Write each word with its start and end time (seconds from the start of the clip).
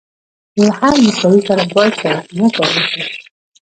له 0.63 0.69
هر 0.79 0.93
مشتري 1.05 1.39
سره 1.47 1.63
باید 1.75 1.93
صادقانه 2.01 2.49
کار 2.55 2.69
وشي. 2.75 3.01